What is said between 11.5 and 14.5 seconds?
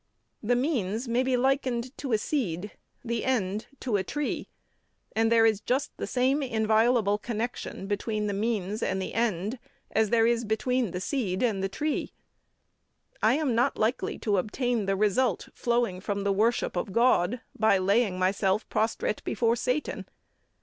the tree. I am not likely to